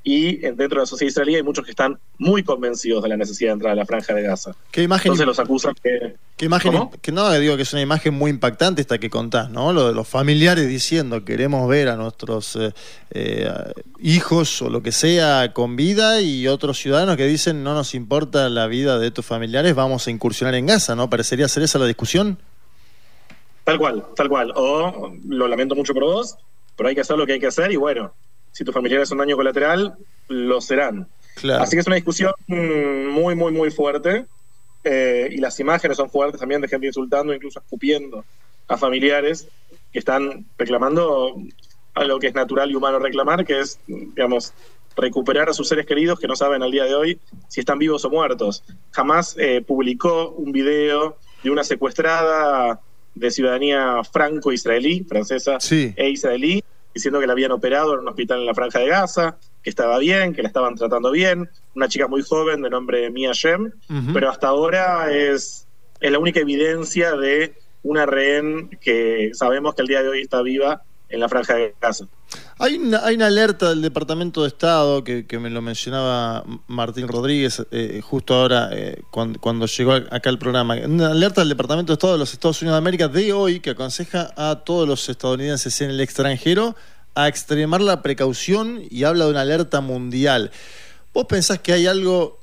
y 0.05 0.37
dentro 0.39 0.69
de 0.69 0.77
la 0.79 0.87
sociedad 0.87 1.11
israelí 1.11 1.37
hay 1.37 1.43
muchos 1.43 1.65
que 1.65 1.71
están 1.71 1.99
muy 2.19 2.43
convencidos 2.43 3.03
de 3.03 3.09
la 3.09 3.17
necesidad 3.17 3.51
de 3.51 3.53
entrar 3.55 3.73
a 3.73 3.77
la 3.77 3.87
franja 3.87 4.15
de 4.15 4.23
Gaza. 4.23 4.53
¿Qué 4.71 4.83
imagen, 4.83 5.13
Entonces 5.13 5.27
los 5.27 5.39
acusan 5.39 5.75
que... 5.83 6.17
¿Qué 6.37 6.47
imagen? 6.47 6.73
Que 7.01 7.13
no, 7.13 7.31
digo 7.33 7.57
que 7.57 7.63
es 7.63 7.73
una 7.73 7.83
imagen 7.83 8.15
muy 8.15 8.31
impactante 8.31 8.81
esta 8.81 8.99
que 8.99 9.11
contás, 9.11 9.51
¿no? 9.51 9.73
Lo 9.73 9.87
de 9.87 9.95
los 9.95 10.09
familiares 10.09 10.69
diciendo 10.69 11.25
queremos 11.25 11.69
ver 11.69 11.89
a 11.89 11.97
nuestros 11.97 12.57
eh, 12.57 12.73
eh, 13.11 13.49
hijos 14.01 14.61
o 14.63 14.71
lo 14.71 14.83
que 14.83 14.91
sea 14.91 15.53
con 15.53 15.77
vida 15.77 16.21
y 16.21 16.49
otros 16.49 16.79
ciudadanos 16.79 17.17
que 17.17 17.27
dicen 17.27 17.63
no 17.63 17.75
nos 17.75 17.95
importa 17.95 18.49
la 18.49 18.67
vida 18.67 18.99
de 18.99 19.13
tus 19.13 19.25
familiares, 19.25 19.75
vamos 19.77 20.09
a 20.09 20.11
incursionar 20.11 20.57
en 20.57 20.67
Gaza, 20.67 20.97
¿no? 20.97 21.09
¿Parecería 21.09 21.47
ser 21.47 21.63
esa 21.63 21.79
la 21.79 21.87
discusión? 21.87 22.39
Tal 23.63 23.79
cual, 23.79 24.05
tal 24.17 24.29
cual. 24.29 24.53
O 24.57 25.13
lo 25.29 25.47
lamento 25.47 25.77
mucho 25.77 25.95
por 25.95 26.03
vos, 26.03 26.37
pero 26.77 26.89
hay 26.89 26.97
que 26.97 27.03
hacer 27.03 27.17
lo 27.17 27.27
que 27.27 27.35
hay 27.35 27.41
que 27.41 27.47
hacer 27.47 27.71
y 27.71 27.77
bueno, 27.77 28.13
si 28.53 28.65
tus 28.65 28.75
familiares 28.75 29.09
son 29.09 29.19
daño 29.19 29.37
colateral, 29.37 29.97
lo 30.29 30.61
serán. 30.61 31.09
Así 31.59 31.77
que 31.77 31.81
es 31.81 31.87
una 31.87 31.97
discusión 31.97 32.33
muy, 32.47 33.35
muy, 33.35 33.53
muy 33.53 33.71
fuerte. 33.71 34.27
Eh, 34.85 35.29
y 35.33 35.37
las 35.39 35.59
imágenes 35.61 35.97
son 35.97 36.11
fuertes 36.11 36.41
también 36.41 36.61
de 36.61 36.69
gente 36.69 36.87
insultando, 36.87 37.33
incluso 37.33 37.61
escupiendo 37.61 38.25
a 38.69 38.77
familiares 38.77 39.49
que 39.93 39.99
están 39.99 40.45
reclamando 40.59 41.37
algo 41.95 42.19
que 42.19 42.29
es 42.29 42.35
natural 42.35 42.71
y 42.71 42.75
humano 42.75 42.99
reclamar, 42.99 43.45
que 43.45 43.61
es, 43.61 43.79
digamos, 43.87 44.53
recuperar 44.97 45.49
a 45.49 45.53
sus 45.53 45.69
seres 45.69 45.87
queridos 45.87 46.19
que 46.19 46.27
no 46.27 46.37
saben 46.37 46.63
al 46.63 46.71
día 46.71 46.85
de 46.85 46.95
hoy 46.95 47.19
si 47.49 47.61
están 47.61 47.79
vivos 47.79 48.05
o 48.05 48.11
muertos. 48.11 48.65
Jamás 48.91 49.37
eh, 49.39 49.63
publicó 49.67 50.31
un 50.31 50.53
video 50.53 51.17
de 51.43 51.51
una 51.51 51.65
secuestrada 51.65 52.81
de 53.15 53.31
ciudadanía 53.31 54.03
franco-israelí, 54.11 55.05
francesa 55.05 55.59
e 55.71 56.11
israelí, 56.11 56.65
diciendo 56.95 57.21
que 57.21 57.27
la 57.27 57.33
habían 57.33 57.53
operado 57.53 57.95
en 57.95 58.01
un 58.01 58.09
hospital 58.09 58.41
en 58.41 58.47
la 58.47 58.55
Franja 58.55 58.79
de 58.79 58.89
Gaza, 58.89 59.37
que 59.63 59.71
estaba 59.71 59.99
bien, 59.99 60.35
que 60.35 60.43
la 60.43 60.49
estaban 60.49 60.75
tratando 60.75 61.11
bien, 61.11 61.49
una 61.75 61.89
chica 61.89 62.09
muy 62.09 62.23
joven 62.23 62.63
de 62.63 62.71
nombre 62.71 63.11
Mia 63.11 63.33
Shem, 63.33 63.73
pero 64.13 64.29
hasta 64.29 64.49
ahora 64.49 65.13
es, 65.13 65.67
es 66.01 66.11
la 66.11 66.19
única 66.19 66.41
evidencia 66.41 67.13
de 67.17 67.55
una 67.83 68.07
rehén 68.07 68.71
que 68.81 69.31
sabemos 69.35 69.75
que 69.75 69.83
el 69.83 69.89
día 69.89 70.03
de 70.03 70.09
hoy 70.09 70.21
está 70.23 70.43
viva 70.43 70.83
en 71.13 71.21
la 71.21 71.29
franja 71.29 71.55
de 71.55 71.75
Gaza. 71.81 72.07
Hay 72.59 72.77
una, 72.77 72.99
alerta 72.99 73.69
del 73.69 73.83
Departamento 73.83 74.43
de 74.43 74.49
Estado 74.49 75.05
que, 75.05 75.27
me 75.39 75.51
lo 75.51 75.61
mencionaba 75.61 76.43
Martín 76.67 77.07
Rodríguez 77.07 77.65
eh, 77.71 78.01
justo 78.03 78.35
ahora 78.35 78.71
eh, 78.73 79.03
cuando, 79.11 79.67
llegó 79.67 79.93
acá 79.93 80.31
al 80.31 80.39
programa. 80.39 80.77
Una 80.85 81.09
alerta 81.09 81.43
del 81.43 81.51
Departamento 81.51 81.93
de 81.93 81.95
Estado 81.95 82.15
de 82.15 82.19
los 82.19 82.33
Estados 82.33 82.63
Unidos 82.63 82.77
de 82.77 82.79
América 82.79 83.09
de 83.09 83.33
hoy 83.33 83.61
que 83.61 83.71
aconseja 83.71 84.33
a 84.37 84.65
todos 84.65 84.89
los 84.89 85.07
estadounidenses 85.09 85.81
en 85.83 85.91
el 85.91 86.01
extranjero 86.01 86.75
a 87.15 87.29
extremar 87.29 87.83
la 87.83 88.01
precaución 88.01 88.81
y 88.91 89.05
habla 89.05 89.27
de 89.27 89.33
una 89.33 89.43
alerta 89.43 89.83
mundial. 89.83 90.51
¿Vos 91.13 91.27
pensás 91.27 91.59
que 91.59 91.75
hay 91.75 91.87
algo 91.87 92.42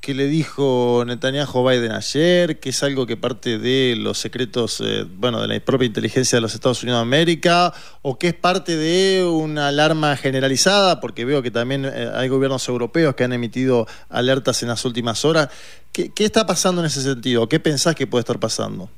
que 0.00 0.14
le 0.14 0.26
dijo 0.28 1.04
Netanyahu 1.06 1.68
Biden 1.68 1.92
ayer, 1.92 2.58
que 2.58 2.70
es 2.70 2.82
algo 2.82 3.06
que 3.06 3.18
parte 3.18 3.58
de 3.58 3.96
los 3.98 4.18
secretos, 4.18 4.80
eh, 4.80 5.04
bueno, 5.06 5.42
de 5.42 5.48
la 5.48 5.60
propia 5.60 5.86
inteligencia 5.86 6.36
de 6.36 6.40
los 6.40 6.54
Estados 6.54 6.82
Unidos 6.82 7.00
de 7.00 7.02
América, 7.02 7.74
o 8.00 8.18
que 8.18 8.28
es 8.28 8.34
parte 8.34 8.76
de 8.76 9.24
una 9.24 9.68
alarma 9.68 10.16
generalizada, 10.16 11.00
porque 11.00 11.26
veo 11.26 11.42
que 11.42 11.50
también 11.50 11.84
eh, 11.84 12.10
hay 12.14 12.28
gobiernos 12.28 12.66
europeos 12.68 13.14
que 13.14 13.24
han 13.24 13.34
emitido 13.34 13.86
alertas 14.08 14.62
en 14.62 14.70
las 14.70 14.84
últimas 14.86 15.24
horas. 15.26 15.50
¿Qué, 15.92 16.10
está 16.16 16.46
pasando 16.46 16.80
en 16.80 16.86
ese 16.86 17.02
sentido? 17.02 17.46
¿Qué 17.48 17.60
pensás 17.60 17.94
que 17.94 18.06
puede 18.06 18.20
estar 18.20 18.40
pasando? 18.40 18.88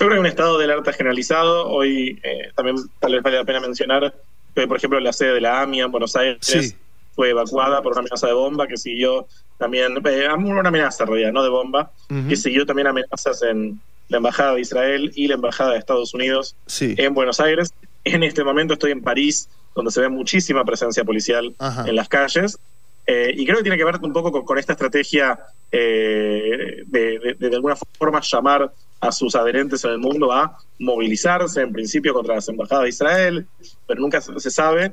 Yo 0.00 0.06
creo 0.06 0.10
que 0.10 0.14
hay 0.14 0.20
un 0.20 0.26
estado 0.26 0.56
de 0.56 0.64
alerta 0.64 0.92
generalizado. 0.94 1.68
Hoy 1.68 2.20
eh, 2.22 2.52
también 2.54 2.76
tal 3.00 3.12
vez 3.12 3.22
vale 3.22 3.36
la 3.36 3.44
pena 3.44 3.60
mencionar 3.60 4.14
que, 4.54 4.66
por 4.66 4.78
ejemplo, 4.78 4.98
la 5.00 5.12
sede 5.12 5.34
de 5.34 5.40
la 5.42 5.60
AMIA 5.60 5.84
en 5.84 5.90
Buenos 5.90 6.16
Aires 6.16 6.74
fue 7.14 7.30
evacuada 7.30 7.82
por 7.82 7.92
una 7.92 8.00
amenaza 8.00 8.26
de 8.26 8.32
bomba 8.32 8.66
que 8.66 8.76
siguió 8.76 9.26
también, 9.58 9.94
eh, 10.04 10.28
una 10.32 10.68
amenaza 10.68 11.04
en 11.04 11.10
realidad, 11.10 11.32
no 11.32 11.42
de 11.42 11.48
bomba, 11.48 11.90
que 12.28 12.36
siguió 12.36 12.66
también 12.66 12.88
amenazas 12.88 13.42
en 13.42 13.80
la 14.08 14.18
Embajada 14.18 14.54
de 14.54 14.60
Israel 14.60 15.12
y 15.14 15.28
la 15.28 15.34
Embajada 15.34 15.72
de 15.72 15.78
Estados 15.78 16.12
Unidos 16.14 16.56
en 16.80 17.14
Buenos 17.14 17.40
Aires. 17.40 17.72
En 18.04 18.22
este 18.22 18.44
momento 18.44 18.74
estoy 18.74 18.90
en 18.90 19.02
París, 19.02 19.48
donde 19.74 19.90
se 19.90 20.00
ve 20.00 20.08
muchísima 20.08 20.64
presencia 20.64 21.04
policial 21.04 21.54
en 21.86 21.96
las 21.96 22.08
calles. 22.08 22.58
Eh, 23.06 23.34
y 23.36 23.44
creo 23.44 23.58
que 23.58 23.64
tiene 23.64 23.76
que 23.76 23.84
ver 23.84 23.96
un 24.00 24.12
poco 24.12 24.44
con, 24.44 24.58
esta 24.58 24.72
estrategia 24.72 25.38
eh, 25.70 26.84
de, 26.86 27.36
de, 27.38 27.54
alguna 27.54 27.76
forma 27.98 28.20
llamar 28.22 28.72
a 29.00 29.12
sus 29.12 29.34
adherentes 29.34 29.84
en 29.84 29.90
el 29.92 29.98
mundo 29.98 30.32
a 30.32 30.58
movilizarse, 30.78 31.60
en 31.60 31.72
principio 31.72 32.14
contra 32.14 32.36
las 32.36 32.48
embajadas 32.48 32.84
de 32.84 32.88
Israel, 32.88 33.46
pero 33.86 34.00
nunca 34.00 34.20
se 34.20 34.50
sabe, 34.50 34.92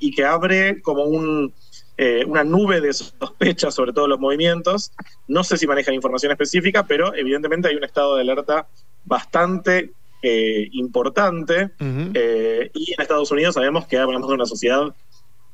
y 0.00 0.10
que 0.12 0.24
abre 0.24 0.82
como 0.82 1.04
un, 1.04 1.52
eh, 1.98 2.24
una 2.26 2.42
nube 2.42 2.80
de 2.80 2.92
sospechas 2.92 3.74
sobre 3.74 3.92
todos 3.92 4.08
los 4.08 4.18
movimientos. 4.18 4.92
No 5.28 5.44
sé 5.44 5.58
si 5.58 5.66
manejan 5.66 5.94
información 5.94 6.32
específica, 6.32 6.86
pero 6.86 7.14
evidentemente 7.14 7.68
hay 7.68 7.76
un 7.76 7.84
estado 7.84 8.16
de 8.16 8.22
alerta 8.22 8.66
bastante 9.04 9.92
eh, 10.22 10.68
importante. 10.72 11.70
Eh, 11.78 12.70
y 12.72 12.92
en 12.92 13.00
Estados 13.00 13.30
Unidos 13.30 13.54
sabemos 13.54 13.86
que 13.86 13.98
hablamos 13.98 14.26
de 14.26 14.34
una 14.34 14.46
sociedad 14.46 14.94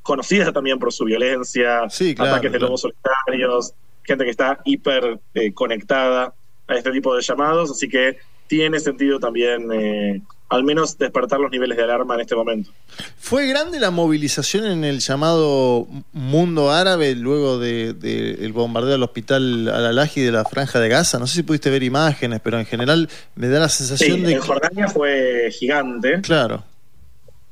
conocida 0.02 0.52
también 0.52 0.78
por 0.78 0.92
su 0.92 1.04
violencia, 1.04 1.82
ataques 1.82 2.52
de 2.52 2.58
lobos 2.60 2.82
solitarios, 2.82 3.74
gente 4.04 4.24
que 4.24 4.30
está 4.30 4.60
hiper 4.64 5.20
conectada 5.54 6.32
a 6.68 6.76
este 6.76 6.92
tipo 6.92 7.14
de 7.16 7.22
llamados. 7.22 7.70
Así 7.70 7.88
que 7.88 8.18
tiene 8.46 8.80
sentido 8.80 9.18
también 9.18 9.70
eh, 9.72 10.22
al 10.48 10.64
menos 10.64 10.96
despertar 10.96 11.38
los 11.38 11.50
niveles 11.50 11.76
de 11.76 11.84
alarma 11.84 12.14
en 12.14 12.20
este 12.22 12.34
momento. 12.34 12.70
¿Fue 13.18 13.46
grande 13.46 13.78
la 13.78 13.90
movilización 13.90 14.64
en 14.64 14.84
el 14.84 15.00
llamado 15.00 15.86
mundo 16.12 16.70
árabe 16.70 17.14
luego 17.14 17.58
del 17.58 17.98
de, 18.00 18.50
bombardeo 18.52 18.94
al 18.94 19.02
hospital 19.02 19.68
Al-Alaji 19.68 20.22
de 20.22 20.32
la 20.32 20.44
Franja 20.44 20.80
de 20.80 20.88
Gaza? 20.88 21.18
No 21.18 21.26
sé 21.26 21.36
si 21.36 21.42
pudiste 21.42 21.70
ver 21.70 21.82
imágenes, 21.82 22.40
pero 22.42 22.58
en 22.58 22.64
general 22.64 23.08
me 23.34 23.48
da 23.48 23.60
la 23.60 23.68
sensación 23.68 24.22
de... 24.22 24.32
En 24.32 24.40
Jordania 24.40 24.88
fue 24.88 25.50
gigante. 25.52 26.22
Claro. 26.22 26.64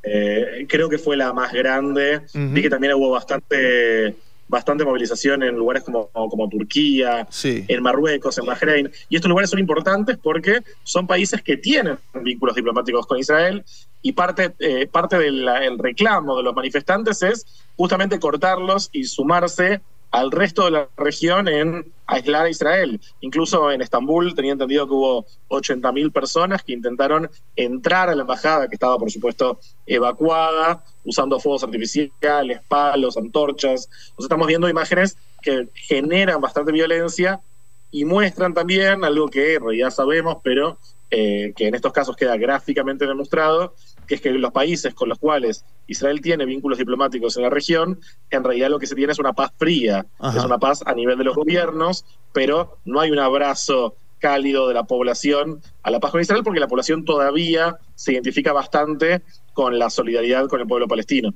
Eh, 0.02 0.66
creo 0.68 0.88
que 0.88 0.98
fue 0.98 1.16
la 1.16 1.32
más 1.32 1.52
grande. 1.52 2.22
Vi 2.32 2.62
que 2.62 2.70
también 2.70 2.94
hubo 2.94 3.10
bastante 3.10 4.16
bastante 4.48 4.84
movilización 4.84 5.42
en 5.42 5.56
lugares 5.56 5.82
como, 5.82 6.08
como 6.08 6.48
Turquía, 6.48 7.26
en 7.42 7.82
Marruecos, 7.82 8.38
en 8.38 8.46
Bahrein. 8.46 8.90
Y 9.08 9.16
estos 9.16 9.28
lugares 9.28 9.50
son 9.50 9.58
importantes 9.58 10.18
porque 10.22 10.60
son 10.84 11.06
países 11.06 11.42
que 11.42 11.56
tienen 11.56 11.98
vínculos 12.22 12.54
diplomáticos 12.54 13.06
con 13.06 13.18
Israel 13.18 13.64
y 14.02 14.12
parte, 14.12 14.54
eh, 14.58 14.86
parte 14.86 15.18
del 15.18 15.78
reclamo 15.78 16.36
de 16.36 16.42
los 16.42 16.54
manifestantes 16.54 17.22
es 17.22 17.46
justamente 17.76 18.20
cortarlos 18.20 18.88
y 18.92 19.04
sumarse 19.04 19.80
al 20.16 20.30
resto 20.30 20.64
de 20.64 20.70
la 20.70 20.88
región 20.96 21.46
en 21.46 21.92
aislar 22.06 22.46
a 22.46 22.48
Israel. 22.48 22.98
Incluso 23.20 23.70
en 23.70 23.82
Estambul 23.82 24.34
tenía 24.34 24.52
entendido 24.52 24.86
que 24.86 24.94
hubo 24.94 25.26
80.000 25.50 26.10
personas 26.10 26.62
que 26.62 26.72
intentaron 26.72 27.28
entrar 27.54 28.08
a 28.08 28.14
la 28.14 28.22
embajada, 28.22 28.66
que 28.66 28.76
estaba 28.76 28.98
por 28.98 29.10
supuesto 29.10 29.60
evacuada, 29.84 30.82
usando 31.04 31.38
fuegos 31.38 31.64
artificiales, 31.64 32.62
palos, 32.66 33.18
antorchas. 33.18 33.90
Nos 34.16 34.24
estamos 34.24 34.46
viendo 34.46 34.70
imágenes 34.70 35.18
que 35.42 35.68
generan 35.74 36.40
bastante 36.40 36.72
violencia 36.72 37.42
y 37.90 38.06
muestran 38.06 38.54
también 38.54 39.04
algo 39.04 39.28
que 39.28 39.58
ya 39.78 39.90
sabemos, 39.90 40.38
pero 40.42 40.78
eh, 41.10 41.52
que 41.54 41.68
en 41.68 41.74
estos 41.74 41.92
casos 41.92 42.16
queda 42.16 42.38
gráficamente 42.38 43.06
demostrado, 43.06 43.74
que 44.06 44.16
es 44.16 44.20
que 44.20 44.30
los 44.30 44.52
países 44.52 44.94
con 44.94 45.08
los 45.08 45.18
cuales 45.18 45.64
Israel 45.86 46.20
tiene 46.20 46.44
vínculos 46.44 46.78
diplomáticos 46.78 47.36
en 47.36 47.42
la 47.42 47.50
región, 47.50 48.00
en 48.30 48.44
realidad 48.44 48.70
lo 48.70 48.78
que 48.78 48.86
se 48.86 48.94
tiene 48.94 49.12
es 49.12 49.18
una 49.18 49.32
paz 49.32 49.52
fría, 49.56 50.06
es 50.34 50.44
una 50.44 50.58
paz 50.58 50.82
a 50.86 50.94
nivel 50.94 51.18
de 51.18 51.24
los 51.24 51.34
gobiernos, 51.34 52.04
pero 52.32 52.78
no 52.84 53.00
hay 53.00 53.10
un 53.10 53.18
abrazo 53.18 53.96
cálido 54.18 54.68
de 54.68 54.74
la 54.74 54.84
población 54.84 55.60
a 55.82 55.90
la 55.90 56.00
paz 56.00 56.10
con 56.10 56.20
Israel 56.20 56.42
porque 56.42 56.60
la 56.60 56.68
población 56.68 57.04
todavía 57.04 57.78
se 57.94 58.12
identifica 58.12 58.52
bastante 58.52 59.22
con 59.52 59.78
la 59.78 59.90
solidaridad 59.90 60.48
con 60.48 60.60
el 60.60 60.66
pueblo 60.66 60.88
palestino. 60.88 61.34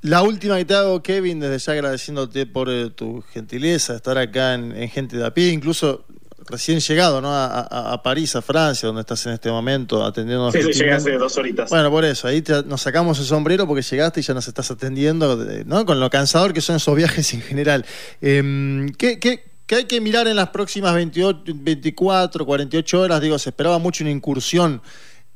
La 0.00 0.22
última 0.22 0.56
que 0.58 0.64
te 0.64 0.74
hago, 0.74 1.02
Kevin, 1.02 1.40
desde 1.40 1.58
ya 1.58 1.72
agradeciéndote 1.72 2.46
por 2.46 2.70
eh, 2.70 2.90
tu 2.90 3.20
gentileza, 3.32 3.96
estar 3.96 4.16
acá 4.16 4.54
en, 4.54 4.70
en 4.76 4.88
Gente 4.88 5.16
de 5.16 5.26
a 5.26 5.34
pie, 5.34 5.48
incluso 5.48 6.04
recién 6.48 6.80
llegado 6.80 7.20
¿no? 7.20 7.28
A, 7.32 8.00
París, 8.02 8.34
a 8.36 8.42
Francia, 8.42 8.86
donde 8.86 9.00
estás 9.00 9.24
en 9.26 9.32
este 9.32 9.50
momento 9.50 10.04
atendiendo. 10.04 10.50
Sí, 10.52 10.62
sí, 10.62 10.72
llegué 10.72 10.92
hace 10.92 11.12
dos 11.12 11.36
horitas. 11.36 11.70
Bueno, 11.70 11.90
por 11.90 12.04
eso, 12.04 12.28
ahí 12.28 12.42
nos 12.66 12.80
sacamos 12.80 13.18
el 13.18 13.24
sombrero 13.24 13.66
porque 13.66 13.82
llegaste 13.82 14.20
y 14.20 14.22
ya 14.22 14.34
nos 14.34 14.48
estás 14.48 14.70
atendiendo, 14.70 15.36
¿no? 15.66 15.86
Con 15.86 16.00
lo 16.00 16.10
cansador 16.10 16.52
que 16.52 16.60
son 16.60 16.76
esos 16.76 16.94
viajes 16.96 17.32
en 17.34 17.42
general. 17.42 17.84
Em, 18.20 18.88
¿qué, 18.90 19.18
qué, 19.18 19.74
hay 19.74 19.84
que 19.84 20.00
mirar 20.00 20.26
en 20.28 20.36
las 20.36 20.48
próximas 20.50 20.94
28, 20.94 21.52
24, 21.54 22.46
48 22.46 23.00
horas? 23.00 23.20
Digo, 23.20 23.38
se 23.38 23.50
esperaba 23.50 23.78
mucho 23.78 24.04
una 24.04 24.10
incursión 24.10 24.82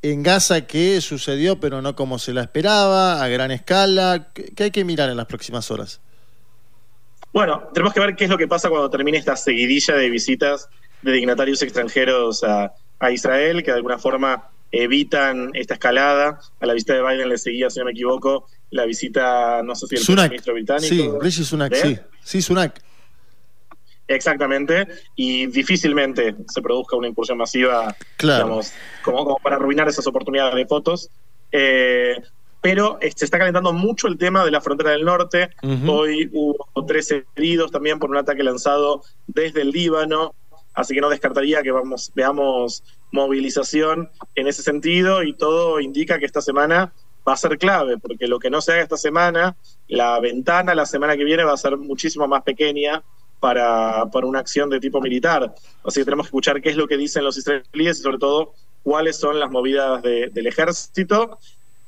en 0.03 0.23
Gaza 0.23 0.63
que 0.63 1.01
sucedió, 1.01 1.61
pero 1.61 1.81
no 1.81 1.95
como 1.95 2.19
se 2.19 2.33
la 2.33 2.43
esperaba, 2.43 3.23
a 3.23 3.29
gran 3.29 3.51
escala. 3.51 4.29
¿Qué 4.33 4.65
hay 4.65 4.71
que 4.71 4.85
mirar 4.85 5.11
en 5.11 5.17
las 5.17 5.27
próximas 5.27 5.71
horas? 5.71 6.01
Bueno, 7.33 7.63
tenemos 7.73 7.95
que 7.95 8.01
ver 8.01 8.15
qué 8.15 8.25
es 8.25 8.31
lo 8.31 8.37
que 8.37 8.47
pasa 8.47 8.69
cuando 8.69 8.91
termine 8.91 9.17
esta 9.17 9.37
seguidilla 9.37 9.95
de 9.95 10.11
visitas 10.11 10.69
de 11.03 11.13
dignatarios 11.13 11.63
extranjeros 11.63 12.43
a, 12.45 12.73
Israel, 13.11 13.65
que 13.65 13.73
de 13.73 13.79
alguna 13.79 13.99
forma 13.99 14.49
evitan 14.71 15.51
esta 15.55 15.75
escalada. 15.75 16.39
A 16.61 16.67
la 16.67 16.73
visita 16.73 16.95
de 16.95 17.03
Biden 17.03 17.29
le 17.29 17.37
seguía, 17.37 17.69
si 17.69 17.81
no 17.81 17.87
me 17.87 17.91
equivoco, 17.91 18.47
la 18.71 18.87
visita, 18.87 19.61
no 19.65 19.75
sé 19.75 19.89
si 19.89 20.13
el 20.13 20.19
ministro 20.29 20.55
británico. 20.55 20.95
Sí, 20.95 21.11
Rishi 21.21 21.45
Sunak, 21.45 21.75
sí. 21.75 21.99
Sí, 22.23 22.41
Sunak. 22.41 22.81
Exactamente, 24.07 24.87
y 25.17 25.47
difícilmente 25.47 26.37
se 26.47 26.61
produzca 26.61 26.97
una 26.97 27.09
incursión 27.09 27.39
masiva, 27.39 27.97
digamos, 28.21 28.73
como, 29.03 29.37
para 29.39 29.57
arruinar 29.57 29.89
esas 29.89 30.07
oportunidades 30.07 30.55
de 30.55 30.67
fotos. 30.67 31.11
Eh, 31.51 32.21
pero 32.61 32.99
eh, 33.01 33.13
se 33.15 33.25
está 33.25 33.39
calentando 33.39 33.73
mucho 33.73 34.07
el 34.07 34.17
tema 34.17 34.45
de 34.45 34.53
la 34.53 34.61
frontera 34.61 34.91
del 34.91 35.05
norte. 35.05 35.51
Hoy 35.87 36.31
hubo 36.33 36.69
tres 36.87 37.13
heridos 37.37 37.73
también 37.73 37.99
por 37.99 38.09
un 38.09 38.17
ataque 38.17 38.45
lanzado 38.45 39.03
desde 39.27 39.63
el 39.63 39.71
Líbano 39.71 40.35
así 40.75 40.95
que 40.95 41.01
no 41.01 41.11
descartaría 41.11 41.63
que 41.63 41.71
vamos, 41.71 42.13
veamos 42.15 42.83
movilización 43.11 44.11
en 44.35 44.49
ese 44.49 44.63
sentido 44.63 45.23
y 45.23 45.35
todo 45.35 45.81
indica 45.81 46.19
que 46.19 46.27
esta 46.27 46.41
semana 46.41 46.93
va 47.27 47.35
a 47.35 47.37
ser 47.37 47.59
clave, 47.59 47.99
porque 47.99 48.27
lo 48.27 48.39
que 48.39 48.51
no 48.51 48.61
se 48.61 48.73
haga 48.73 48.83
esta 48.83 48.97
semana, 48.97 49.57
la 49.89 50.19
ventana 50.21 50.75
la 50.75 50.87
semana 50.87 51.17
que 51.17 51.25
viene 51.25 51.45
va 51.45 51.53
a 51.53 51.57
ser 51.57 51.77
muchísimo 51.77 52.27
más 52.27 52.43
pequeña 52.43 53.03
para, 53.39 54.07
para 54.11 54.27
una 54.27 54.41
acción 54.41 54.71
de 54.71 54.81
tipo 54.81 55.01
militar. 55.01 55.55
Así 55.85 56.01
que 56.01 56.05
tenemos 56.05 56.27
que 56.27 56.29
escuchar 56.29 56.61
qué 56.61 56.71
es 56.71 56.77
lo 56.77 56.87
que 56.87 56.97
dicen 56.97 57.25
los 57.25 57.37
israelíes 57.37 57.99
y 57.99 58.03
sobre 58.03 58.19
todo 58.19 58.55
cuáles 58.83 59.19
son 59.19 59.39
las 59.39 59.51
movidas 59.51 60.03
del 60.03 60.47
ejército. 60.47 61.39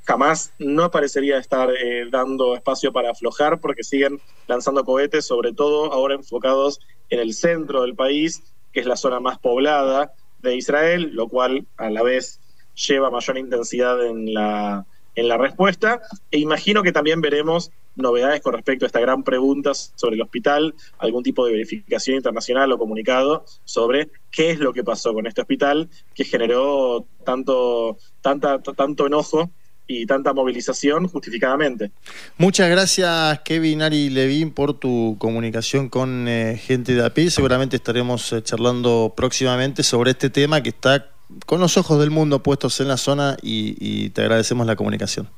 Jamás 0.04 0.52
no 0.58 0.90
parecería 0.90 1.38
estar 1.38 1.70
eh, 1.70 2.06
dando 2.10 2.54
espacio 2.54 2.92
para 2.92 3.10
aflojar 3.10 3.60
porque 3.60 3.82
siguen 3.82 4.20
lanzando 4.46 4.84
cohetes, 4.84 5.26
sobre 5.26 5.52
todo 5.52 5.92
ahora 5.92 6.14
enfocados 6.14 6.80
en 7.08 7.20
el 7.20 7.32
centro 7.32 7.82
del 7.82 7.94
país 7.94 8.42
que 8.74 8.80
es 8.80 8.86
la 8.86 8.96
zona 8.96 9.20
más 9.20 9.38
poblada 9.38 10.12
de 10.40 10.56
Israel, 10.56 11.10
lo 11.14 11.28
cual 11.28 11.66
a 11.76 11.88
la 11.88 12.02
vez 12.02 12.40
lleva 12.74 13.10
mayor 13.10 13.38
intensidad 13.38 14.04
en 14.04 14.34
la, 14.34 14.84
en 15.14 15.28
la 15.28 15.38
respuesta. 15.38 16.02
E 16.30 16.38
imagino 16.38 16.82
que 16.82 16.92
también 16.92 17.20
veremos 17.20 17.70
novedades 17.94 18.42
con 18.42 18.52
respecto 18.52 18.84
a 18.84 18.88
esta 18.88 18.98
gran 18.98 19.22
pregunta 19.22 19.72
sobre 19.74 20.16
el 20.16 20.22
hospital, 20.22 20.74
algún 20.98 21.22
tipo 21.22 21.46
de 21.46 21.52
verificación 21.52 22.16
internacional 22.16 22.72
o 22.72 22.78
comunicado 22.78 23.44
sobre 23.64 24.10
qué 24.32 24.50
es 24.50 24.58
lo 24.58 24.72
que 24.72 24.82
pasó 24.82 25.14
con 25.14 25.28
este 25.28 25.42
hospital 25.42 25.88
que 26.12 26.24
generó 26.24 27.06
tanto, 27.24 27.96
tanto 28.20 29.06
enojo 29.06 29.50
y 29.86 30.06
tanta 30.06 30.32
movilización 30.32 31.08
justificadamente. 31.08 31.90
Muchas 32.38 32.70
gracias 32.70 33.40
Kevin 33.40 33.82
Ari 33.82 34.10
Levin 34.10 34.50
por 34.50 34.78
tu 34.78 35.16
comunicación 35.18 35.88
con 35.88 36.26
eh, 36.28 36.56
gente 36.56 36.94
de 36.94 37.04
API. 37.04 37.30
Seguramente 37.30 37.76
estaremos 37.76 38.32
eh, 38.32 38.42
charlando 38.42 39.12
próximamente 39.16 39.82
sobre 39.82 40.12
este 40.12 40.30
tema 40.30 40.62
que 40.62 40.70
está 40.70 41.10
con 41.46 41.60
los 41.60 41.76
ojos 41.76 42.00
del 42.00 42.10
mundo 42.10 42.42
puestos 42.42 42.80
en 42.80 42.88
la 42.88 42.96
zona 42.96 43.36
y, 43.42 43.76
y 43.78 44.10
te 44.10 44.22
agradecemos 44.22 44.66
la 44.66 44.76
comunicación. 44.76 45.28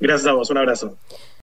Gracias 0.00 0.28
a 0.28 0.32
vos, 0.32 0.50
un 0.50 0.58
abrazo. 0.58 0.96